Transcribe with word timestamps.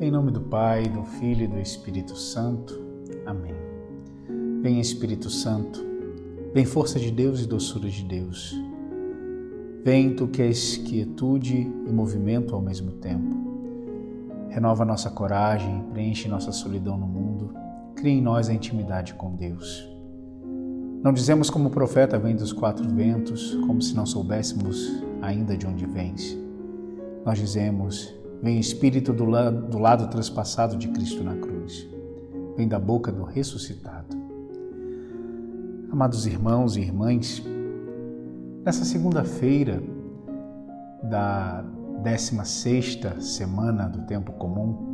Em 0.00 0.12
nome 0.12 0.30
do 0.30 0.40
Pai, 0.40 0.84
do 0.84 1.02
Filho 1.02 1.42
e 1.42 1.48
do 1.48 1.58
Espírito 1.58 2.16
Santo. 2.16 2.80
Amém. 3.26 3.56
Vem 4.62 4.78
Espírito 4.78 5.28
Santo, 5.28 5.84
vem 6.54 6.64
força 6.64 7.00
de 7.00 7.10
Deus 7.10 7.42
e 7.42 7.48
doçura 7.48 7.88
de 7.88 8.04
Deus. 8.04 8.54
Vem 9.84 10.14
tu 10.14 10.28
que 10.28 10.40
és 10.40 10.76
quietude 10.76 11.56
e 11.56 11.92
movimento 11.92 12.54
ao 12.54 12.62
mesmo 12.62 12.92
tempo. 12.92 13.36
Renova 14.48 14.84
nossa 14.84 15.10
coragem, 15.10 15.82
preenche 15.92 16.28
nossa 16.28 16.52
solidão 16.52 16.96
no 16.96 17.06
mundo, 17.06 17.52
cria 17.96 18.12
em 18.12 18.22
nós 18.22 18.48
a 18.48 18.54
intimidade 18.54 19.14
com 19.14 19.34
Deus. 19.34 19.84
Não 21.02 21.12
dizemos 21.12 21.50
como 21.50 21.70
o 21.70 21.72
profeta 21.72 22.20
vem 22.20 22.36
dos 22.36 22.52
quatro 22.52 22.88
ventos, 22.88 23.56
como 23.66 23.82
se 23.82 23.96
não 23.96 24.06
soubéssemos 24.06 25.02
ainda 25.20 25.56
de 25.56 25.66
onde 25.66 25.84
vens. 25.86 26.38
Nós 27.24 27.36
dizemos, 27.36 28.16
vem 28.42 28.58
Espírito 28.58 29.12
do 29.12 29.24
lado, 29.24 29.68
do 29.68 29.78
lado 29.78 30.08
transpassado 30.08 30.76
de 30.76 30.88
Cristo 30.88 31.22
na 31.22 31.34
cruz, 31.36 31.88
vem 32.56 32.68
da 32.68 32.78
boca 32.78 33.10
do 33.10 33.24
ressuscitado. 33.24 34.16
Amados 35.90 36.26
irmãos 36.26 36.76
e 36.76 36.80
irmãs, 36.80 37.42
nessa 38.64 38.84
segunda-feira 38.84 39.82
da 41.02 41.64
16 42.02 43.00
semana 43.20 43.88
do 43.88 44.02
tempo 44.02 44.32
comum, 44.32 44.86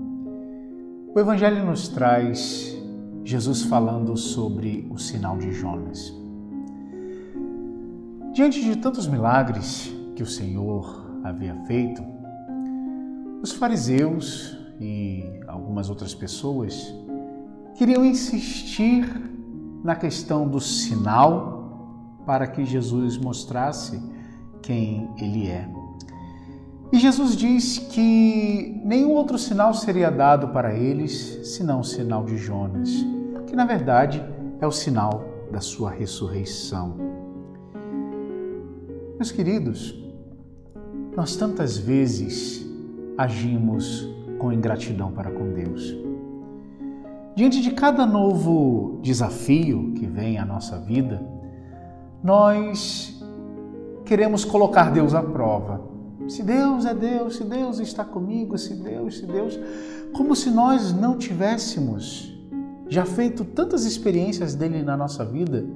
o 1.14 1.20
Evangelho 1.20 1.64
nos 1.64 1.88
traz 1.88 2.76
Jesus 3.24 3.62
falando 3.62 4.16
sobre 4.16 4.86
o 4.90 4.98
sinal 4.98 5.38
de 5.38 5.52
Jonas. 5.52 6.12
Diante 8.32 8.62
de 8.62 8.76
tantos 8.76 9.06
milagres 9.06 9.94
que 10.16 10.22
o 10.22 10.26
Senhor 10.26 11.20
havia 11.22 11.54
feito, 11.66 12.13
os 13.44 13.52
fariseus 13.52 14.56
e 14.80 15.22
algumas 15.46 15.90
outras 15.90 16.14
pessoas 16.14 16.94
queriam 17.74 18.02
insistir 18.02 19.04
na 19.84 19.94
questão 19.94 20.48
do 20.48 20.58
sinal 20.58 22.22
para 22.24 22.46
que 22.46 22.64
Jesus 22.64 23.18
mostrasse 23.18 24.00
quem 24.62 25.10
ele 25.18 25.46
é. 25.48 25.68
E 26.90 26.98
Jesus 26.98 27.36
diz 27.36 27.76
que 27.76 28.80
nenhum 28.82 29.10
outro 29.10 29.36
sinal 29.36 29.74
seria 29.74 30.10
dado 30.10 30.48
para 30.48 30.74
eles 30.74 31.40
senão 31.54 31.80
o 31.80 31.84
sinal 31.84 32.24
de 32.24 32.38
Jonas, 32.38 32.88
que 33.46 33.54
na 33.54 33.66
verdade 33.66 34.24
é 34.58 34.66
o 34.66 34.72
sinal 34.72 35.22
da 35.52 35.60
sua 35.60 35.90
ressurreição. 35.90 36.96
Meus 39.16 39.30
queridos, 39.30 40.02
nós 41.14 41.36
tantas 41.36 41.76
vezes 41.76 42.64
agimos 43.16 44.08
com 44.38 44.52
ingratidão 44.52 45.12
para 45.12 45.30
com 45.30 45.52
Deus. 45.52 45.96
Diante 47.34 47.60
de 47.60 47.72
cada 47.72 48.06
novo 48.06 48.98
desafio 49.02 49.92
que 49.96 50.06
vem 50.06 50.38
à 50.38 50.44
nossa 50.44 50.78
vida, 50.78 51.20
nós 52.22 53.22
queremos 54.04 54.44
colocar 54.44 54.90
Deus 54.90 55.14
à 55.14 55.22
prova 55.22 55.94
se 56.28 56.42
Deus 56.42 56.86
é 56.86 56.94
Deus, 56.94 57.36
se 57.36 57.44
Deus 57.44 57.78
está 57.80 58.04
comigo, 58.04 58.56
se 58.56 58.74
Deus, 58.74 59.18
se 59.18 59.26
Deus, 59.26 59.58
como 60.12 60.34
se 60.34 60.50
nós 60.50 60.92
não 60.92 61.18
tivéssemos 61.18 62.32
já 62.88 63.04
feito 63.04 63.44
tantas 63.44 63.84
experiências 63.84 64.54
dele 64.54 64.82
na 64.82 64.96
nossa 64.96 65.24
vida 65.24 65.66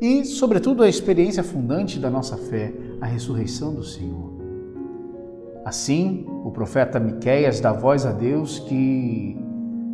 e, 0.00 0.24
sobretudo, 0.24 0.82
a 0.82 0.88
experiência 0.88 1.42
fundante 1.42 1.98
da 1.98 2.10
nossa 2.10 2.36
fé, 2.36 2.74
a 3.00 3.06
ressurreição 3.06 3.72
do 3.72 3.84
Senhor. 3.84 4.41
Assim, 5.64 6.26
o 6.44 6.50
profeta 6.50 6.98
Miqueias 6.98 7.60
dá 7.60 7.72
voz 7.72 8.04
a 8.04 8.12
Deus 8.12 8.58
que 8.58 9.36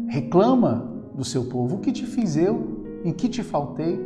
reclama 0.09 0.91
do 1.15 1.25
seu 1.25 1.45
povo: 1.45 1.77
O 1.77 1.79
que 1.79 1.93
te 1.93 2.06
fiz 2.06 2.37
eu? 2.37 3.01
Em 3.05 3.12
que 3.12 3.29
te 3.29 3.43
faltei? 3.43 4.01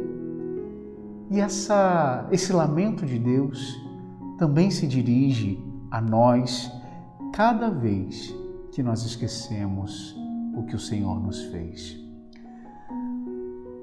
E 1.31 1.41
essa, 1.41 2.27
esse 2.31 2.53
lamento 2.53 3.07
de 3.07 3.19
Deus 3.19 3.81
também 4.39 4.71
se 4.71 4.87
dirige 4.87 5.63
a 5.91 6.01
nós 6.01 6.71
cada 7.33 7.71
vez 7.71 8.35
que 8.73 8.83
nós 8.83 9.05
esquecemos 9.05 10.17
o 10.55 10.65
que 10.65 10.75
o 10.75 10.79
Senhor 10.79 11.21
nos 11.21 11.43
fez. 11.45 11.97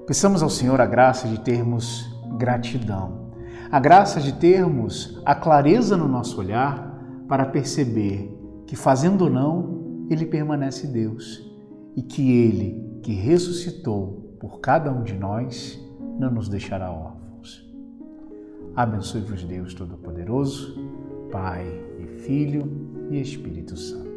Peçamos 0.06 0.42
ao 0.42 0.50
Senhor 0.50 0.80
a 0.80 0.86
graça 0.86 1.26
de 1.26 1.40
termos 1.40 2.04
gratidão, 2.36 3.30
a 3.70 3.80
graça 3.80 4.20
de 4.20 4.32
termos 4.32 5.20
a 5.24 5.34
clareza 5.34 5.96
no 5.96 6.06
nosso 6.06 6.38
olhar 6.38 6.89
para 7.30 7.46
perceber 7.46 8.28
que, 8.66 8.74
fazendo 8.74 9.22
ou 9.22 9.30
não, 9.30 10.06
Ele 10.10 10.26
permanece 10.26 10.88
Deus 10.88 11.48
e 11.96 12.02
que 12.02 12.28
Ele, 12.28 13.00
que 13.04 13.12
ressuscitou 13.12 14.36
por 14.40 14.58
cada 14.58 14.90
um 14.90 15.04
de 15.04 15.14
nós, 15.14 15.80
não 16.18 16.28
nos 16.28 16.48
deixará 16.48 16.90
órfãos. 16.90 17.64
Abençoe-vos 18.74 19.44
Deus 19.44 19.74
Todo-Poderoso, 19.74 20.74
Pai 21.30 21.64
e 22.00 22.06
Filho 22.18 22.68
e 23.12 23.20
Espírito 23.20 23.76
Santo. 23.76 24.09